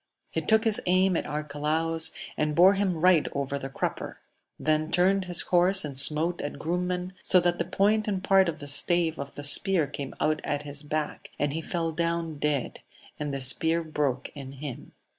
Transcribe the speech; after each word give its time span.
He 0.31 0.41
took 0.41 0.63
his 0.63 0.81
aim 0.87 1.15
at 1.15 1.27
Arcalaus, 1.27 2.09
and 2.35 2.55
bore 2.55 2.73
him 2.73 2.97
right 2.99 3.27
over 3.33 3.59
the 3.59 3.69
crupper; 3.69 4.17
then 4.59 4.91
turned 4.91 5.25
his 5.25 5.41
horse 5.41 5.85
and 5.85 5.95
smote 5.95 6.41
at 6.41 6.57
Grumen, 6.57 7.13
so 7.23 7.39
that 7.39 7.59
the 7.59 7.65
point 7.65 8.07
and 8.07 8.23
part 8.23 8.49
of 8.49 8.57
the 8.57 8.67
stave 8.67 9.19
of 9.19 9.35
the 9.35 9.43
spear 9.43 9.85
came 9.85 10.15
out 10.19 10.41
at 10.43 10.63
his 10.63 10.81
back, 10.81 11.29
and 11.37 11.53
he 11.53 11.61
fell 11.61 11.91
down 11.91 12.39
dead, 12.39 12.79
and 13.19 13.31
the 13.31 13.41
spear 13.41 13.83
broke 13.83 14.29
in 14.33 14.53
him. 14.53 14.93